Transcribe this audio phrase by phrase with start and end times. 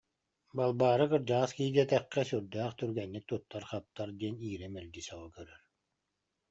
[0.55, 5.61] Балбаара, кырдьаҕас киһи диэтэххэ, сүрдээх түргэнник туттар-хаптар диэн Ира мэлдьи сөҕө көрөр